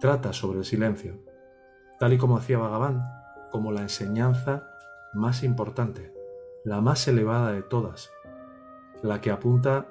Trata 0.00 0.32
sobre 0.32 0.60
el 0.60 0.64
silencio, 0.64 1.18
tal 1.98 2.14
y 2.14 2.18
como 2.18 2.38
hacía 2.38 2.56
Bhagavan, 2.56 3.02
como 3.50 3.70
la 3.70 3.82
enseñanza 3.82 4.66
más 5.12 5.42
importante, 5.42 6.14
la 6.64 6.80
más 6.80 7.06
elevada 7.06 7.52
de 7.52 7.62
todas, 7.62 8.10
la 9.02 9.20
que 9.20 9.30
apunta 9.30 9.88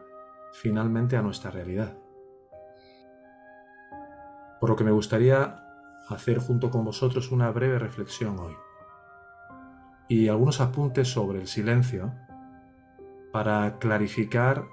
finalmente 0.51 1.15
a 1.15 1.21
nuestra 1.21 1.51
realidad. 1.51 1.93
Por 4.59 4.71
lo 4.71 4.75
que 4.75 4.83
me 4.83 4.91
gustaría 4.91 5.63
hacer 6.09 6.39
junto 6.39 6.71
con 6.71 6.83
vosotros 6.83 7.31
una 7.31 7.51
breve 7.51 7.77
reflexión 7.77 8.39
hoy 8.39 8.55
y 10.07 10.27
algunos 10.27 10.59
apuntes 10.59 11.07
sobre 11.07 11.39
el 11.39 11.47
silencio 11.47 12.11
para 13.31 13.77
clarificar 13.77 14.65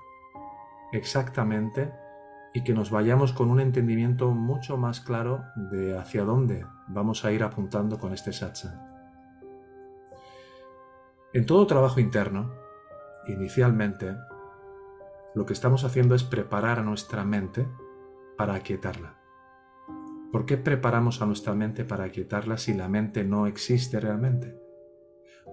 exactamente 0.93 1.93
y 2.57 2.63
que 2.63 2.73
nos 2.73 2.91
vayamos 2.91 3.35
con 3.35 3.51
un 3.51 3.61
entendimiento 3.61 4.31
mucho 4.31 4.79
más 4.79 5.03
claro 5.03 5.45
de 5.57 5.95
hacia 5.99 6.25
dónde 6.25 6.65
vamos 6.89 7.23
a 7.27 7.31
ir 7.31 7.43
apuntando 7.43 7.99
con 7.99 8.15
este 8.15 8.33
satsang. 8.33 8.81
En 11.35 11.45
todo 11.45 11.67
trabajo 11.67 12.01
interno, 12.01 12.55
inicialmente, 13.29 14.17
lo 15.35 15.45
que 15.45 15.53
estamos 15.53 15.85
haciendo 15.85 16.15
es 16.15 16.25
preparar 16.25 16.79
a 16.79 16.83
nuestra 16.83 17.27
mente 17.27 17.69
para 18.39 18.55
aquietarla. 18.55 19.19
¿Por 20.33 20.47
qué 20.47 20.57
preparamos 20.57 21.21
a 21.21 21.27
nuestra 21.27 21.53
mente 21.53 21.85
para 21.85 22.05
aquietarla 22.05 22.57
si 22.57 22.73
la 22.73 22.89
mente 22.89 23.23
no 23.23 23.47
existe 23.47 24.01
realmente? 24.01 24.59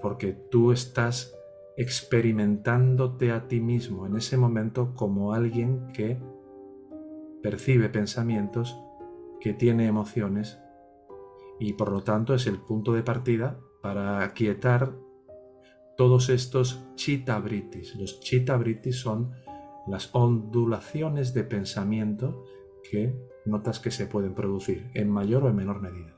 Porque 0.02 0.32
tú 0.32 0.72
estás 0.72 1.36
experimentándote 1.76 3.34
a 3.34 3.50
ti 3.50 3.60
mismo 3.60 4.06
en 4.06 4.16
ese 4.16 4.38
momento 4.38 4.96
como 4.96 5.34
alguien 5.34 5.88
que 5.88 6.18
percibe 7.44 7.90
pensamientos, 7.90 8.80
que 9.40 9.54
tiene 9.54 9.88
emociones 9.88 10.58
y 11.60 11.74
por 11.74 11.92
lo 11.92 12.02
tanto 12.02 12.34
es 12.34 12.48
el 12.48 12.60
punto 12.60 12.94
de 12.94 13.04
partida 13.04 13.60
para 13.82 14.24
aquietar 14.24 14.96
todos 15.98 16.30
estos 16.30 16.82
chitabritis. 16.96 17.96
Los 17.96 18.22
chitabritis 18.22 18.96
son 18.96 19.34
las 19.86 20.10
ondulaciones 20.16 21.34
de 21.34 21.44
pensamiento 21.44 22.46
que 22.90 23.14
notas 23.46 23.80
que 23.80 23.92
se 23.92 24.08
pueden 24.08 24.34
producir 24.34 24.90
en 24.94 25.10
mayor 25.10 25.44
o 25.44 25.50
en 25.50 25.56
menor 25.58 25.82
medida. 25.82 26.16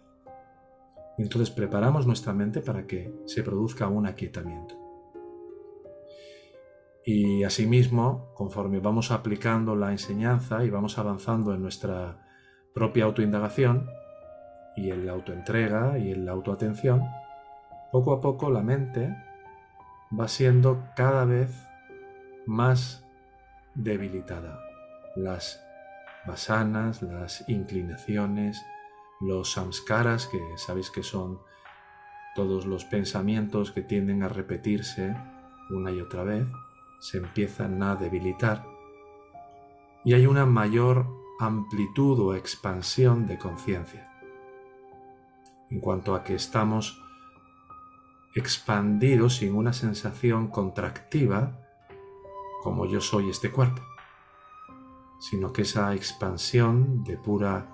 entonces 1.18 1.50
preparamos 1.50 2.06
nuestra 2.06 2.34
mente 2.34 2.62
para 2.62 2.86
que 2.86 3.12
se 3.26 3.42
produzca 3.42 3.88
un 3.88 4.06
aquietamiento. 4.06 4.85
Y 7.06 7.44
asimismo, 7.44 8.32
conforme 8.34 8.80
vamos 8.80 9.12
aplicando 9.12 9.76
la 9.76 9.92
enseñanza 9.92 10.64
y 10.64 10.72
vamos 10.72 10.98
avanzando 10.98 11.54
en 11.54 11.62
nuestra 11.62 12.18
propia 12.74 13.06
autoindagación 13.06 13.88
y 14.76 14.90
en 14.90 15.06
la 15.06 15.12
autoentrega 15.12 16.00
y 16.00 16.12
en 16.12 16.26
la 16.26 16.32
autoatención, 16.32 17.04
poco 17.92 18.12
a 18.12 18.22
poco 18.22 18.50
la 18.50 18.62
mente 18.62 19.16
va 20.20 20.28
siendo 20.28 20.84
cada 20.96 21.26
vez 21.26 21.52
más 22.48 23.06
debilitada. 23.76 24.60
Las 25.16 25.64
vasanas, 26.26 27.04
las 27.04 27.48
inclinaciones, 27.48 28.66
los 29.22 29.54
samskaras, 29.54 30.26
que 30.28 30.40
sabéis 30.58 30.90
que 30.90 31.04
son 31.04 31.40
todos 32.36 32.66
los 32.66 32.84
pensamientos 32.84 33.72
que 33.72 33.82
tienden 33.82 34.24
a 34.24 34.28
repetirse 34.28 35.16
una 35.70 35.92
y 35.92 36.02
otra 36.02 36.24
vez, 36.24 36.46
se 37.06 37.20
empiezan 37.20 37.84
a 37.84 37.96
debilitar 37.96 38.66
y 40.04 40.16
hay 40.16 40.26
una 40.26 40.48
mayor 40.48 41.06
amplitud 41.40 42.20
o 42.20 42.34
expansión 42.34 43.28
de 43.28 43.38
conciencia. 43.38 44.12
En 45.70 45.82
cuanto 45.82 46.16
a 46.16 46.24
que 46.24 46.34
estamos 46.34 47.00
expandidos 48.34 49.36
sin 49.36 49.54
una 49.54 49.72
sensación 49.72 50.48
contractiva 50.48 51.60
como 52.64 52.88
yo 52.88 53.00
soy 53.02 53.30
este 53.30 53.52
cuerpo, 53.52 53.84
sino 55.20 55.54
que 55.54 55.62
esa 55.62 55.94
expansión 55.94 57.04
de 57.04 57.18
pura 57.18 57.68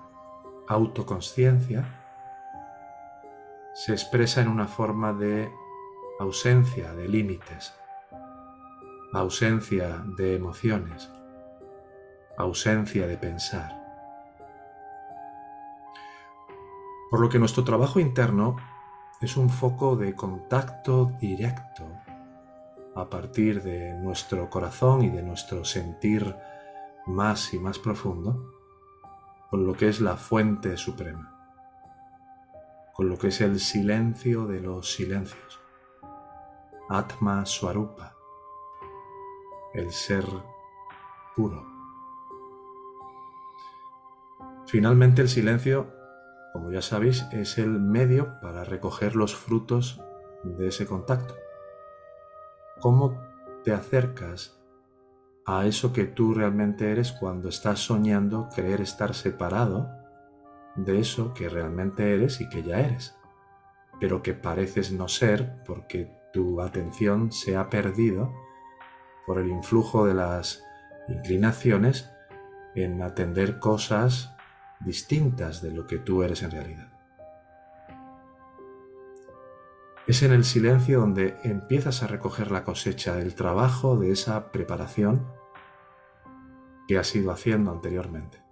autoconsciencia 0.68 2.00
se 3.74 3.92
expresa 3.92 4.42
en 4.42 4.48
una 4.48 4.68
forma 4.68 5.14
de 5.14 5.50
ausencia 6.20 6.92
de 6.92 7.08
límites, 7.08 7.74
ausencia 9.12 10.02
de 10.16 10.36
emociones, 10.36 11.10
ausencia 12.38 13.06
de 13.06 13.16
pensar. 13.18 13.78
Por 17.10 17.20
lo 17.20 17.28
que 17.28 17.38
nuestro 17.38 17.62
trabajo 17.62 18.00
interno 18.00 18.56
es 19.20 19.36
un 19.36 19.50
foco 19.50 19.96
de 19.96 20.14
contacto 20.14 21.12
directo 21.20 21.84
a 22.94 23.08
partir 23.08 23.62
de 23.62 23.94
nuestro 23.94 24.48
corazón 24.48 25.02
y 25.02 25.10
de 25.10 25.22
nuestro 25.22 25.64
sentir 25.64 26.34
más 27.06 27.52
y 27.52 27.58
más 27.58 27.78
profundo 27.78 28.50
con 29.50 29.66
lo 29.66 29.74
que 29.74 29.88
es 29.88 30.00
la 30.00 30.16
fuente 30.16 30.78
suprema, 30.78 31.38
con 32.94 33.10
lo 33.10 33.18
que 33.18 33.28
es 33.28 33.42
el 33.42 33.60
silencio 33.60 34.46
de 34.46 34.60
los 34.60 34.94
silencios, 34.94 35.60
Atma 36.88 37.44
Swarupa, 37.44 38.14
el 39.74 39.90
ser 39.90 40.24
puro. 41.36 41.66
Finalmente 44.66 45.22
el 45.22 45.28
silencio, 45.28 45.92
como 46.52 46.70
ya 46.70 46.82
sabéis, 46.82 47.26
es 47.32 47.58
el 47.58 47.80
medio 47.80 48.40
para 48.40 48.64
recoger 48.64 49.16
los 49.16 49.36
frutos 49.36 50.00
de 50.44 50.68
ese 50.68 50.86
contacto. 50.86 51.34
¿Cómo 52.80 53.20
te 53.64 53.72
acercas 53.72 54.58
a 55.44 55.66
eso 55.66 55.92
que 55.92 56.04
tú 56.04 56.34
realmente 56.34 56.90
eres 56.90 57.12
cuando 57.12 57.48
estás 57.48 57.80
soñando 57.80 58.48
creer 58.54 58.80
estar 58.80 59.14
separado 59.14 59.90
de 60.76 61.00
eso 61.00 61.34
que 61.34 61.48
realmente 61.48 62.14
eres 62.14 62.40
y 62.40 62.48
que 62.48 62.62
ya 62.62 62.80
eres, 62.80 63.16
pero 64.00 64.22
que 64.22 64.34
pareces 64.34 64.92
no 64.92 65.08
ser 65.08 65.62
porque 65.66 66.10
tu 66.32 66.60
atención 66.60 67.30
se 67.30 67.56
ha 67.56 67.68
perdido 67.68 68.32
por 69.26 69.38
el 69.38 69.48
influjo 69.48 70.06
de 70.06 70.14
las 70.14 70.62
inclinaciones 71.08 72.10
en 72.74 73.02
atender 73.02 73.58
cosas 73.58 74.34
distintas 74.80 75.62
de 75.62 75.72
lo 75.72 75.86
que 75.86 75.98
tú 75.98 76.22
eres 76.22 76.42
en 76.42 76.50
realidad. 76.50 76.88
Es 80.06 80.22
en 80.22 80.32
el 80.32 80.44
silencio 80.44 81.00
donde 81.00 81.36
empiezas 81.44 82.02
a 82.02 82.08
recoger 82.08 82.50
la 82.50 82.64
cosecha 82.64 83.14
del 83.14 83.34
trabajo 83.36 83.96
de 83.96 84.10
esa 84.10 84.50
preparación 84.50 85.26
que 86.88 86.98
has 86.98 87.14
ido 87.14 87.30
haciendo 87.30 87.70
anteriormente. 87.70 88.42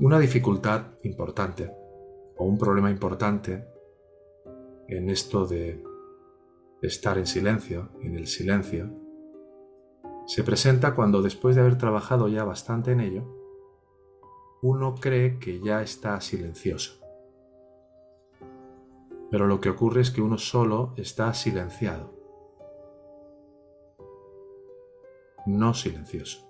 Una 0.00 0.18
dificultad 0.18 0.98
importante 1.04 1.72
o 2.36 2.44
un 2.44 2.58
problema 2.58 2.90
importante 2.90 3.66
en 4.88 5.08
esto 5.08 5.46
de 5.46 5.82
estar 6.82 7.18
en 7.18 7.26
silencio, 7.26 7.90
en 8.00 8.16
el 8.16 8.26
silencio, 8.26 8.90
se 10.26 10.42
presenta 10.42 10.94
cuando 10.94 11.22
después 11.22 11.54
de 11.54 11.62
haber 11.62 11.78
trabajado 11.78 12.28
ya 12.28 12.44
bastante 12.44 12.92
en 12.92 13.00
ello, 13.00 13.24
uno 14.60 14.94
cree 14.96 15.38
que 15.38 15.60
ya 15.60 15.82
está 15.82 16.20
silencioso. 16.20 17.00
Pero 19.30 19.46
lo 19.46 19.60
que 19.60 19.70
ocurre 19.70 20.00
es 20.00 20.10
que 20.10 20.22
uno 20.22 20.38
solo 20.38 20.94
está 20.96 21.32
silenciado, 21.32 22.12
no 25.46 25.74
silencioso. 25.74 26.44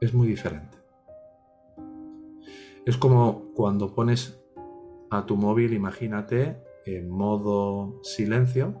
Es 0.00 0.14
muy 0.14 0.28
diferente. 0.28 0.78
Es 2.84 2.96
como 2.96 3.52
cuando 3.54 3.92
pones 3.94 4.40
a 5.10 5.26
tu 5.26 5.36
móvil, 5.36 5.72
imagínate, 5.72 6.62
en 6.84 7.08
modo 7.08 7.98
silencio 8.04 8.80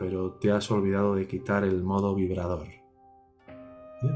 pero 0.00 0.32
te 0.32 0.50
has 0.50 0.70
olvidado 0.70 1.14
de 1.14 1.28
quitar 1.28 1.62
el 1.62 1.82
modo 1.82 2.14
vibrador. 2.14 2.66
¿Eh? 2.68 2.80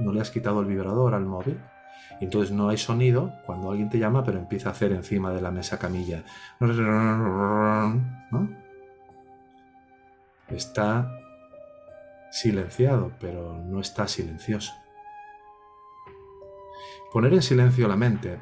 No 0.00 0.14
le 0.14 0.22
has 0.22 0.30
quitado 0.30 0.60
el 0.60 0.66
vibrador 0.66 1.12
al 1.12 1.26
móvil. 1.26 1.60
Y 2.22 2.24
entonces 2.24 2.52
no 2.52 2.70
hay 2.70 2.78
sonido 2.78 3.34
cuando 3.44 3.70
alguien 3.70 3.90
te 3.90 3.98
llama, 3.98 4.24
pero 4.24 4.38
empieza 4.38 4.70
a 4.70 4.72
hacer 4.72 4.92
encima 4.92 5.30
de 5.30 5.42
la 5.42 5.50
mesa 5.50 5.78
camilla. 5.78 6.24
Está 10.48 11.18
silenciado, 12.30 13.12
pero 13.20 13.58
no 13.66 13.78
está 13.78 14.08
silencioso. 14.08 14.72
Poner 17.12 17.34
en 17.34 17.42
silencio 17.42 17.88
la 17.88 17.96
mente 17.96 18.40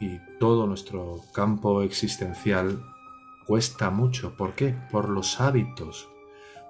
y 0.00 0.20
todo 0.40 0.66
nuestro 0.66 1.20
campo 1.34 1.82
existencial 1.82 2.82
cuesta 3.46 3.90
mucho. 3.90 4.38
¿Por 4.38 4.54
qué? 4.54 4.74
Por 4.90 5.10
los 5.10 5.38
hábitos 5.38 6.08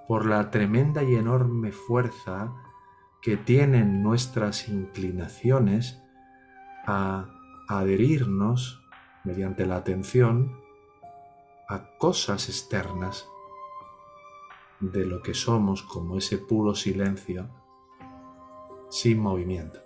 por 0.07 0.25
la 0.25 0.49
tremenda 0.51 1.03
y 1.03 1.15
enorme 1.15 1.71
fuerza 1.71 2.53
que 3.21 3.35
tienen 3.35 4.03
nuestras 4.03 4.69
inclinaciones 4.69 6.01
a 6.85 7.29
adherirnos 7.67 8.81
mediante 9.23 9.65
la 9.65 9.75
atención 9.75 10.61
a 11.67 11.97
cosas 11.97 12.47
externas 12.47 13.27
de 14.79 15.05
lo 15.05 15.21
que 15.21 15.33
somos 15.33 15.83
como 15.83 16.17
ese 16.17 16.37
puro 16.37 16.75
silencio 16.75 17.49
sin 18.89 19.19
movimiento. 19.19 19.81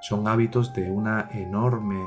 Son 0.00 0.26
hábitos 0.26 0.74
de 0.74 0.90
una 0.90 1.28
enorme 1.30 2.04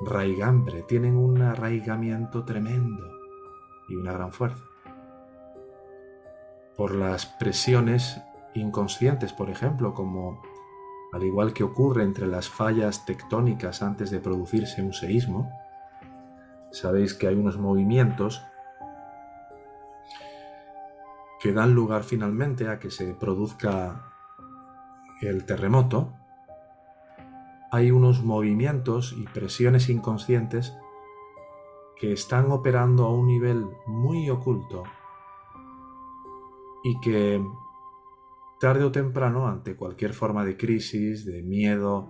raigambre, 0.00 0.82
tienen 0.82 1.16
un 1.16 1.42
arraigamiento 1.42 2.44
tremendo 2.44 3.04
y 3.88 3.96
una 3.96 4.12
gran 4.12 4.32
fuerza. 4.32 4.64
Por 6.76 6.94
las 6.94 7.26
presiones 7.26 8.20
inconscientes, 8.54 9.32
por 9.32 9.50
ejemplo, 9.50 9.94
como 9.94 10.42
al 11.12 11.22
igual 11.24 11.52
que 11.52 11.64
ocurre 11.64 12.02
entre 12.02 12.26
las 12.26 12.48
fallas 12.48 13.06
tectónicas 13.06 13.82
antes 13.82 14.10
de 14.10 14.20
producirse 14.20 14.82
un 14.82 14.92
seísmo, 14.92 15.50
sabéis 16.70 17.14
que 17.14 17.28
hay 17.28 17.34
unos 17.34 17.58
movimientos 17.58 18.42
que 21.40 21.52
dan 21.52 21.74
lugar 21.74 22.02
finalmente 22.02 22.68
a 22.68 22.78
que 22.78 22.90
se 22.90 23.14
produzca 23.14 24.12
el 25.22 25.44
terremoto, 25.46 26.12
hay 27.70 27.90
unos 27.90 28.22
movimientos 28.22 29.14
y 29.16 29.24
presiones 29.24 29.88
inconscientes 29.88 30.76
que 31.98 32.12
están 32.12 32.52
operando 32.52 33.06
a 33.06 33.12
un 33.12 33.26
nivel 33.26 33.64
muy 33.86 34.28
oculto 34.28 34.84
y 36.86 37.00
que 37.00 37.44
tarde 38.60 38.84
o 38.84 38.92
temprano, 38.92 39.48
ante 39.48 39.74
cualquier 39.74 40.12
forma 40.12 40.44
de 40.44 40.56
crisis, 40.56 41.24
de 41.26 41.42
miedo 41.42 42.08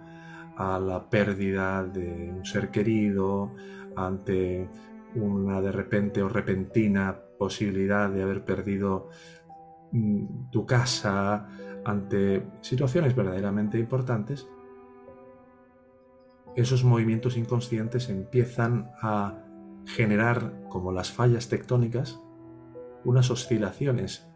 a 0.54 0.78
la 0.78 1.08
pérdida 1.08 1.82
de 1.82 2.30
un 2.36 2.44
ser 2.44 2.70
querido, 2.70 3.54
ante 3.96 4.68
una 5.14 5.62
de 5.62 5.72
repente 5.72 6.22
o 6.22 6.28
repentina 6.28 7.18
posibilidad 7.38 8.10
de 8.10 8.22
haber 8.22 8.44
perdido 8.44 9.08
mm, 9.92 10.50
tu 10.50 10.66
casa, 10.66 11.48
ante 11.86 12.46
situaciones 12.60 13.16
verdaderamente 13.16 13.78
importantes, 13.78 14.46
esos 16.54 16.84
movimientos 16.84 17.38
inconscientes 17.38 18.10
empiezan 18.10 18.90
a 19.00 19.42
generar, 19.86 20.68
como 20.68 20.92
las 20.92 21.12
fallas 21.12 21.48
tectónicas, 21.48 22.20
unas 23.04 23.30
oscilaciones 23.30 24.28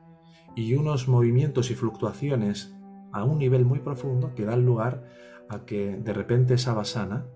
y 0.54 0.74
unos 0.74 1.08
movimientos 1.08 1.70
y 1.70 1.74
fluctuaciones 1.74 2.74
a 3.12 3.24
un 3.24 3.38
nivel 3.38 3.64
muy 3.64 3.80
profundo 3.80 4.34
que 4.34 4.44
dan 4.44 4.64
lugar 4.64 5.04
a 5.48 5.64
que 5.64 5.96
de 5.96 6.12
repente 6.12 6.54
esa 6.54 6.74
basana 6.74 7.26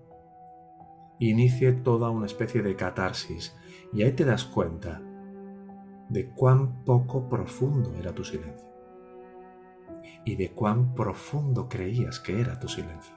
inicie 1.19 1.71
toda 1.73 2.09
una 2.09 2.25
especie 2.25 2.61
de 2.61 2.75
catarsis. 2.75 3.55
Y 3.93 4.03
ahí 4.03 4.11
te 4.11 4.25
das 4.25 4.45
cuenta 4.45 5.01
de 6.09 6.29
cuán 6.29 6.83
poco 6.83 7.27
profundo 7.29 7.93
era 7.95 8.13
tu 8.13 8.23
silencio. 8.23 8.69
Y 10.23 10.35
de 10.35 10.51
cuán 10.51 10.93
profundo 10.95 11.67
creías 11.69 12.19
que 12.19 12.39
era 12.39 12.59
tu 12.59 12.67
silencio. 12.67 13.15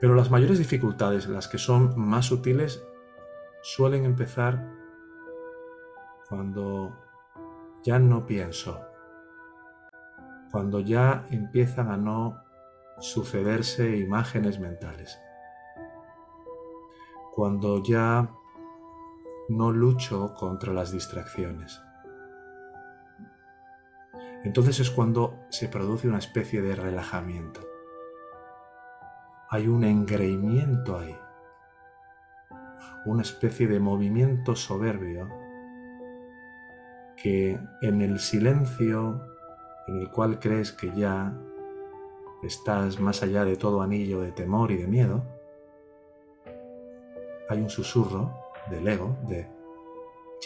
Pero 0.00 0.14
las 0.14 0.30
mayores 0.30 0.58
dificultades, 0.58 1.28
las 1.28 1.48
que 1.48 1.58
son 1.58 1.98
más 1.98 2.26
sutiles, 2.26 2.82
suelen 3.62 4.04
empezar 4.04 4.77
cuando 6.28 6.94
ya 7.82 7.98
no 7.98 8.26
pienso, 8.26 8.80
cuando 10.50 10.80
ya 10.80 11.24
empiezan 11.30 11.90
a 11.90 11.96
no 11.96 12.42
sucederse 12.98 13.96
imágenes 13.96 14.58
mentales. 14.58 15.18
Cuando 17.34 17.82
ya 17.82 18.30
no 19.48 19.72
lucho 19.72 20.34
contra 20.34 20.72
las 20.72 20.92
distracciones. 20.92 21.80
Entonces 24.44 24.80
es 24.80 24.90
cuando 24.90 25.46
se 25.48 25.68
produce 25.68 26.08
una 26.08 26.18
especie 26.18 26.60
de 26.60 26.74
relajamiento. 26.74 27.60
Hay 29.50 29.66
un 29.68 29.84
engreimiento 29.84 30.98
ahí, 30.98 31.16
una 33.06 33.22
especie 33.22 33.66
de 33.66 33.80
movimiento 33.80 34.54
soberbio 34.54 35.47
que 37.22 37.58
en 37.82 38.00
el 38.00 38.18
silencio 38.20 39.20
en 39.88 40.00
el 40.00 40.10
cual 40.10 40.38
crees 40.38 40.72
que 40.72 40.92
ya 40.94 41.34
estás 42.42 43.00
más 43.00 43.22
allá 43.22 43.44
de 43.44 43.56
todo 43.56 43.82
anillo 43.82 44.20
de 44.20 44.32
temor 44.32 44.70
y 44.70 44.76
de 44.76 44.86
miedo, 44.86 45.24
hay 47.48 47.60
un 47.60 47.70
susurro 47.70 48.32
del 48.70 48.86
ego 48.86 49.16
de 49.26 49.48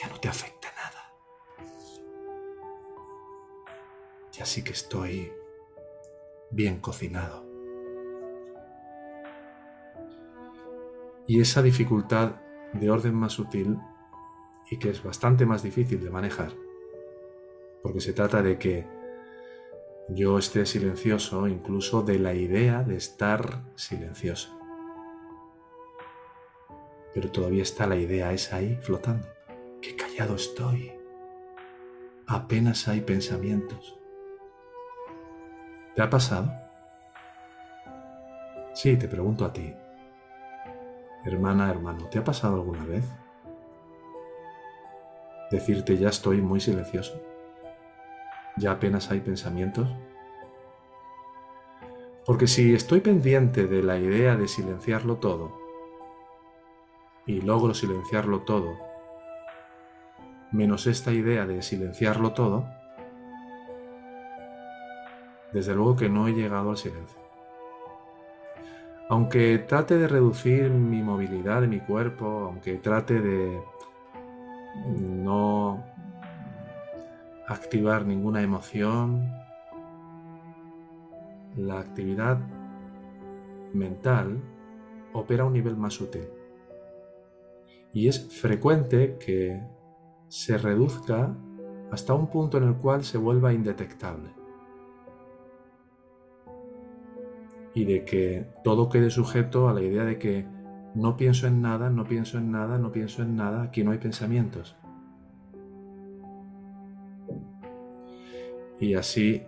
ya 0.01 0.09
no 0.09 0.19
te 0.21 0.29
afecta 0.29 0.69
nada. 0.77 1.13
Ya 4.33 4.47
sí 4.47 4.63
que 4.63 4.73
estoy 4.73 5.33
bien 6.51 6.79
cocinado. 6.81 7.45
Y 11.27 11.41
esa 11.41 11.63
dificultad 11.63 12.37
de 12.73 12.91
orden 12.91 13.15
más 13.15 13.33
sutil 13.33 13.79
y 14.73 14.79
que 14.79 14.89
es 14.89 15.03
bastante 15.03 15.45
más 15.45 15.63
difícil 15.63 16.03
de 16.03 16.09
manejar, 16.09 16.51
porque 17.83 18.01
se 18.01 18.15
trata 18.15 18.41
de 18.43 18.59
que 18.59 18.87
yo 20.09 20.39
esté 20.39 20.65
silencioso 20.65 21.47
incluso 21.47 22.01
de 22.01 22.19
la 22.19 22.33
idea 22.33 22.83
de 22.83 22.97
estar 22.97 23.65
silencioso. 23.75 24.59
Pero 27.13 27.31
todavía 27.31 27.63
está 27.63 27.87
la 27.87 27.97
idea 27.97 28.33
esa 28.33 28.57
ahí 28.57 28.79
flotando. 28.81 29.29
Qué 29.83 29.95
callado 29.95 30.37
estoy. 30.37 30.91
Apenas 32.27 32.89
hay 32.89 33.03
pensamientos. 33.03 34.01
¿Te 35.95 36.01
ha 36.01 36.09
pasado? 36.09 36.51
Sí, 38.73 38.97
te 38.97 39.07
pregunto 39.07 39.45
a 39.45 39.53
ti. 39.53 39.75
Hermana, 41.27 41.71
hermano, 41.71 42.09
¿te 42.09 42.19
ha 42.19 42.25
pasado 42.25 42.55
alguna 42.55 42.87
vez? 42.87 43.05
Decirte 45.53 45.97
ya 45.97 46.09
estoy 46.09 46.43
muy 46.43 46.61
silencioso 46.61 47.33
ya 48.57 48.73
apenas 48.73 49.11
hay 49.11 49.21
pensamientos? 49.21 49.89
Porque 52.25 52.47
si 52.47 52.75
estoy 52.75 53.01
pendiente 53.01 53.67
de 53.67 53.83
la 53.83 53.99
idea 53.99 54.37
de 54.37 54.49
silenciarlo 54.49 55.17
todo, 55.17 55.61
y 57.27 57.41
logro 57.41 57.73
silenciarlo 57.75 58.41
todo, 58.41 58.77
menos 60.51 60.87
esta 60.87 61.13
idea 61.13 61.47
de 61.47 61.63
silenciarlo 61.63 62.33
todo, 62.33 62.67
desde 65.53 65.75
luego 65.75 65.97
que 65.97 66.09
no 66.09 66.29
he 66.29 66.33
llegado 66.33 66.71
al 66.71 66.77
silencio. 66.77 67.21
Aunque 69.09 69.59
trate 69.59 69.99
de 69.99 70.09
reducir 70.09 70.71
mi 70.71 71.03
movilidad 71.03 71.61
de 71.61 71.69
mi 71.69 71.81
cuerpo, 71.81 72.47
aunque 72.47 72.75
trate 72.77 73.21
de 73.21 73.61
no 74.87 75.85
activar 77.47 78.07
ninguna 78.07 78.43
emoción. 78.43 79.31
La 81.57 81.81
actividad 81.81 82.39
mental 83.73 84.41
opera 85.13 85.45
a 85.45 85.47
un 85.47 85.53
nivel 85.53 85.77
más 85.77 85.95
sutil. 85.95 86.29
Y 87.93 88.09
es 88.09 88.27
frecuente 88.41 89.19
que 89.19 89.63
se 90.29 90.57
reduzca 90.57 91.37
hasta 91.91 92.15
un 92.15 92.29
punto 92.29 92.57
en 92.57 92.65
el 92.65 92.75
cual 92.77 93.05
se 93.05 93.19
vuelva 93.19 93.53
indetectable. 93.53 94.31
Y 97.75 97.85
de 97.85 98.05
que 98.05 98.47
todo 98.65 98.89
quede 98.89 99.11
sujeto 99.11 99.69
a 99.69 99.75
la 99.75 99.83
idea 99.83 100.05
de 100.05 100.19
que 100.19 100.47
no 100.95 101.17
pienso 101.17 101.47
en 101.47 101.63
nada, 101.63 101.91
no 101.91 102.05
pienso 102.05 102.39
en 102.39 102.51
nada, 102.51 102.79
no 102.79 102.93
pienso 102.93 103.23
en 103.23 103.37
nada, 103.37 103.63
aquí 103.63 103.83
no 103.83 103.93
hay 103.93 103.99
pensamientos. 103.99 104.77
Y 108.79 108.95
así 108.95 109.43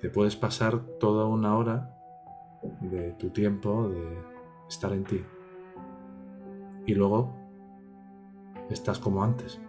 te 0.00 0.10
puedes 0.10 0.36
pasar 0.36 0.80
toda 0.98 1.26
una 1.26 1.56
hora 1.56 1.94
de 2.80 3.12
tu 3.12 3.30
tiempo 3.30 3.88
de 3.88 4.18
estar 4.68 4.92
en 4.92 5.04
ti. 5.04 5.24
Y 6.86 6.94
luego 6.94 7.34
estás 8.68 8.98
como 8.98 9.22
antes. 9.22 9.60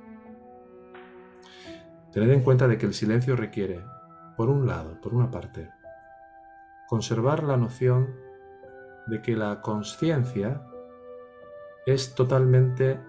Tened 2.12 2.32
en 2.32 2.42
cuenta 2.42 2.68
de 2.68 2.78
que 2.78 2.88
el 2.88 2.94
silencio 2.94 3.36
requiere, 3.36 3.84
por 4.36 4.50
un 4.50 4.66
lado, 4.66 5.00
por 5.00 5.14
una 5.14 5.30
parte, 5.30 5.70
conservar 6.88 7.44
la 7.44 7.56
noción 7.56 8.16
de 9.08 9.22
que 9.22 9.36
la 9.36 9.62
conciencia 9.62 10.64
es 11.86 12.14
totalmente 12.16 13.00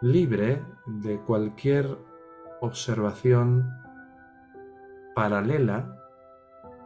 libre 0.00 0.62
de 0.86 1.18
cualquier 1.20 1.98
observación 2.60 3.70
paralela 5.14 5.96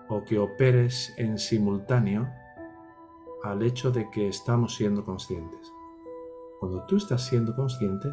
o 0.09 0.25
que 0.25 0.39
operes 0.39 1.13
en 1.17 1.39
simultáneo 1.39 2.29
al 3.43 3.63
hecho 3.63 3.91
de 3.91 4.11
que 4.11 4.29
estamos 4.29 4.75
siendo 4.75 5.05
conscientes. 5.05 5.73
Cuando 6.61 6.85
tú 6.87 6.97
estás 6.97 7.25
siendo 7.25 7.55
consciente, 7.55 8.09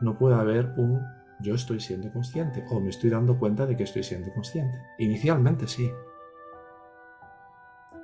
no 0.00 0.16
puede 0.16 0.36
haber 0.36 0.72
un 0.76 1.00
yo 1.40 1.54
estoy 1.54 1.78
siendo 1.78 2.12
consciente 2.12 2.64
o 2.70 2.80
me 2.80 2.90
estoy 2.90 3.10
dando 3.10 3.38
cuenta 3.38 3.64
de 3.64 3.76
que 3.76 3.84
estoy 3.84 4.02
siendo 4.02 4.32
consciente. 4.32 4.76
Inicialmente 4.98 5.68
sí. 5.68 5.90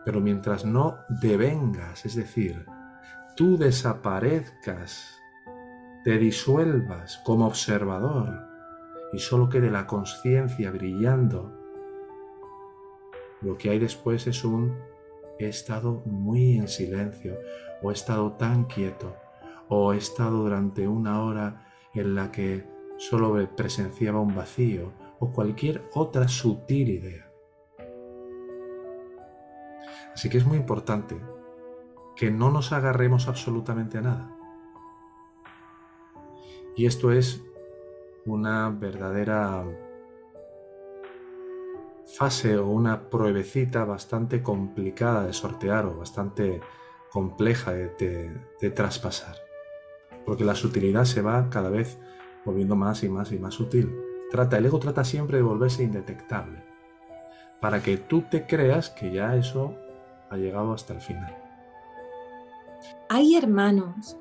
Pero 0.05 0.21
mientras 0.21 0.65
no 0.65 0.99
devengas, 1.21 2.05
es 2.07 2.15
decir, 2.15 2.65
tú 3.37 3.57
desaparezcas, 3.59 5.21
te 6.05 6.19
disuelvas 6.19 7.21
como 7.25 7.47
observador 7.47 8.47
y 9.13 9.19
solo 9.19 9.49
quede 9.49 9.71
la 9.71 9.87
conciencia 9.87 10.71
brillando, 10.71 11.53
lo 13.41 13.59
que 13.59 13.71
hay 13.71 13.79
después 13.79 14.27
es 14.27 14.45
un 14.45 14.79
he 15.39 15.49
estado 15.49 16.03
muy 16.07 16.57
en 16.59 16.69
silencio 16.69 17.39
o 17.83 17.91
he 17.91 17.95
estado 17.95 18.33
tan 18.33 18.65
quieto 18.65 19.17
o 19.69 19.93
he 19.93 19.99
estado 19.99 20.43
durante 20.43 20.87
una 20.87 21.23
hora 21.25 21.67
en 21.95 22.15
la 22.15 22.31
que 22.31 22.65
solo 22.97 23.37
presenciaba 23.57 24.21
un 24.21 24.35
vacío 24.35 24.93
o 25.19 25.33
cualquier 25.33 25.83
otra 25.95 26.29
sutil 26.29 26.89
idea. 26.89 27.31
Así 30.15 30.29
que 30.29 30.39
es 30.39 30.47
muy 30.47 30.59
importante 30.59 31.17
que 32.17 32.31
no 32.31 32.51
nos 32.51 32.73
agarremos 32.73 33.29
absolutamente 33.29 33.99
a 33.99 34.03
nada. 34.03 34.31
Y 36.77 36.87
esto 36.87 37.13
es 37.13 37.43
una 38.27 38.71
verdadera 38.71 39.65
fase 42.07 42.57
o 42.59 42.69
una 42.69 43.11
pruebecita 43.11 43.85
bastante 43.85 44.43
complicada 44.43 45.27
de 45.27 45.33
sortear 45.33 45.87
o 45.87 45.97
bastante 45.97 46.61
compleja 47.11 47.73
de, 47.73 48.71
traspasar. 48.75 49.37
Porque 50.25 50.45
la 50.45 50.55
sutilidad 50.55 51.05
se 51.05 51.23
va 51.23 51.49
cada 51.51 51.71
vez 51.71 51.99
volviendo 52.45 52.77
más 52.77 53.05
y 53.05 53.09
más 53.09 53.31
y 53.33 53.39
más 53.39 53.55
sutil. 53.55 53.95
Trata, 54.31 54.59
el 54.59 54.67
ego 54.67 54.79
trata 54.79 55.05
siempre 55.05 55.37
de 55.37 55.43
volverse 55.43 55.83
indetectable. 55.83 56.65
Para 57.61 57.83
que 57.83 57.97
tú 57.97 58.23
te 58.23 58.47
creas 58.47 58.91
que 58.91 59.13
ya 59.13 59.37
eso 59.37 59.77
ha 60.31 60.37
llegado 60.37 60.73
hasta 60.73 60.95
el 60.95 61.01
final. 61.01 61.37
Hay 63.15 63.37
hermanos 63.37 64.17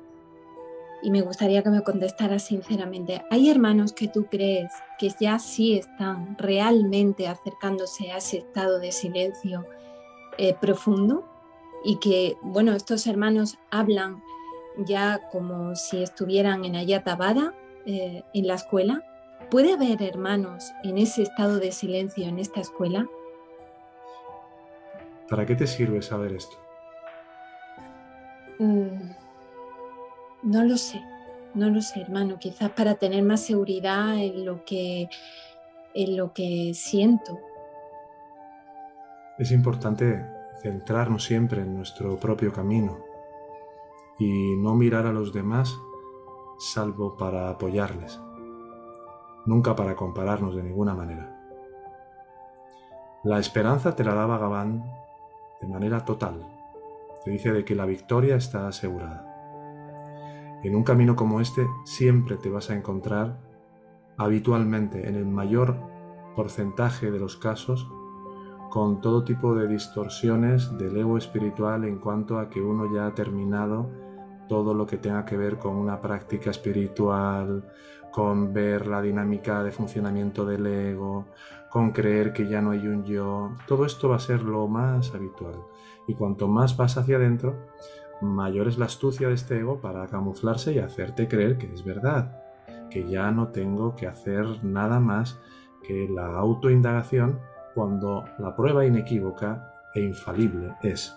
y 1.02 1.10
me 1.10 1.20
gustaría 1.20 1.64
que 1.64 1.70
me 1.70 1.82
contestaras 1.82 2.44
sinceramente, 2.44 3.24
¿hay 3.28 3.50
hermanos 3.50 3.92
que 3.92 4.06
tú 4.06 4.26
crees 4.26 4.70
que 5.00 5.10
ya 5.18 5.40
sí 5.40 5.76
están 5.76 6.38
realmente 6.38 7.26
acercándose 7.26 8.12
a 8.12 8.18
ese 8.18 8.38
estado 8.38 8.78
de 8.78 8.92
silencio 8.92 9.66
eh, 10.38 10.54
profundo? 10.60 11.24
Y 11.82 11.96
que, 11.96 12.36
bueno, 12.40 12.70
estos 12.72 13.08
hermanos 13.08 13.58
hablan 13.72 14.22
ya 14.78 15.28
como 15.32 15.74
si 15.74 16.00
estuvieran 16.00 16.64
en 16.64 16.76
Ayatabada, 16.76 17.52
eh, 17.86 18.22
en 18.32 18.46
la 18.46 18.54
escuela. 18.54 19.02
¿Puede 19.50 19.72
haber 19.72 20.04
hermanos 20.04 20.70
en 20.84 20.98
ese 20.98 21.22
estado 21.22 21.58
de 21.58 21.72
silencio 21.72 22.28
en 22.28 22.38
esta 22.38 22.60
escuela? 22.60 23.08
¿Para 25.28 25.44
qué 25.46 25.56
te 25.56 25.66
sirve 25.66 26.00
saber 26.00 26.32
esto? 26.32 26.63
Mm. 28.58 29.10
No 30.42 30.64
lo 30.64 30.76
sé, 30.76 31.02
no 31.54 31.70
lo 31.70 31.80
sé, 31.80 32.02
hermano. 32.02 32.38
Quizás 32.38 32.70
para 32.70 32.94
tener 32.96 33.22
más 33.22 33.40
seguridad 33.40 34.18
en 34.18 34.44
lo 34.44 34.64
que, 34.64 35.08
en 35.94 36.16
lo 36.16 36.32
que 36.32 36.72
siento. 36.74 37.38
Es 39.38 39.50
importante 39.50 40.24
centrarnos 40.62 41.24
siempre 41.24 41.62
en 41.62 41.74
nuestro 41.74 42.18
propio 42.18 42.52
camino 42.52 42.98
y 44.18 44.56
no 44.56 44.74
mirar 44.74 45.06
a 45.06 45.12
los 45.12 45.32
demás 45.32 45.76
salvo 46.58 47.16
para 47.16 47.50
apoyarles, 47.50 48.20
nunca 49.44 49.74
para 49.74 49.96
compararnos 49.96 50.54
de 50.54 50.62
ninguna 50.62 50.94
manera. 50.94 51.30
La 53.24 53.38
esperanza 53.38 53.96
te 53.96 54.04
la 54.04 54.14
daba 54.14 54.38
Gabán 54.38 54.84
de 55.60 55.66
manera 55.66 56.04
total. 56.04 56.53
Te 57.24 57.30
dice 57.30 57.52
de 57.52 57.64
que 57.64 57.74
la 57.74 57.86
victoria 57.86 58.36
está 58.36 58.68
asegurada. 58.68 59.30
En 60.62 60.74
un 60.76 60.84
camino 60.84 61.16
como 61.16 61.40
este 61.40 61.66
siempre 61.84 62.36
te 62.36 62.50
vas 62.50 62.70
a 62.70 62.74
encontrar 62.74 63.38
habitualmente, 64.16 65.08
en 65.08 65.16
el 65.16 65.26
mayor 65.26 65.76
porcentaje 66.36 67.10
de 67.10 67.18
los 67.18 67.36
casos, 67.36 67.88
con 68.70 69.00
todo 69.00 69.24
tipo 69.24 69.54
de 69.54 69.68
distorsiones 69.68 70.76
del 70.78 70.96
ego 70.96 71.16
espiritual 71.16 71.84
en 71.84 71.98
cuanto 71.98 72.38
a 72.38 72.50
que 72.50 72.60
uno 72.60 72.92
ya 72.92 73.06
ha 73.06 73.14
terminado 73.14 73.90
todo 74.48 74.74
lo 74.74 74.86
que 74.86 74.98
tenga 74.98 75.24
que 75.24 75.36
ver 75.36 75.58
con 75.58 75.76
una 75.76 76.00
práctica 76.00 76.50
espiritual, 76.50 77.64
con 78.10 78.52
ver 78.52 78.86
la 78.86 79.02
dinámica 79.02 79.62
de 79.62 79.72
funcionamiento 79.72 80.44
del 80.46 80.66
ego, 80.66 81.26
con 81.70 81.90
creer 81.90 82.32
que 82.32 82.46
ya 82.46 82.60
no 82.60 82.70
hay 82.70 82.86
un 82.86 83.04
yo. 83.04 83.56
Todo 83.66 83.84
esto 83.84 84.08
va 84.08 84.16
a 84.16 84.20
ser 84.20 84.42
lo 84.42 84.68
más 84.68 85.14
habitual. 85.14 85.56
Y 86.06 86.14
cuanto 86.14 86.46
más 86.46 86.76
vas 86.76 86.96
hacia 86.96 87.16
adentro, 87.16 87.56
mayor 88.20 88.68
es 88.68 88.78
la 88.78 88.86
astucia 88.86 89.28
de 89.28 89.34
este 89.34 89.58
ego 89.58 89.80
para 89.80 90.06
camuflarse 90.06 90.72
y 90.72 90.78
hacerte 90.78 91.26
creer 91.26 91.58
que 91.58 91.72
es 91.72 91.84
verdad, 91.84 92.40
que 92.90 93.08
ya 93.08 93.30
no 93.30 93.48
tengo 93.48 93.96
que 93.96 94.06
hacer 94.06 94.46
nada 94.62 95.00
más 95.00 95.40
que 95.82 96.08
la 96.08 96.26
autoindagación 96.26 97.40
cuando 97.74 98.24
la 98.38 98.54
prueba 98.54 98.86
inequívoca 98.86 99.72
e 99.94 100.00
infalible 100.00 100.74
es, 100.82 101.16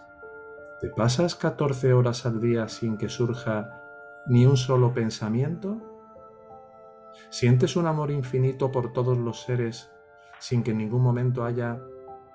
¿te 0.79 0.89
pasas 0.89 1.35
14 1.35 1.93
horas 1.93 2.25
al 2.25 2.39
día 2.39 2.67
sin 2.67 2.97
que 2.97 3.09
surja 3.09 3.81
ni 4.27 4.45
un 4.45 4.57
solo 4.57 4.93
pensamiento? 4.93 5.77
¿Sientes 7.29 7.75
un 7.75 7.87
amor 7.87 8.11
infinito 8.11 8.71
por 8.71 8.93
todos 8.93 9.17
los 9.17 9.41
seres 9.41 9.91
sin 10.39 10.63
que 10.63 10.71
en 10.71 10.77
ningún 10.77 11.01
momento 11.01 11.43
haya 11.43 11.79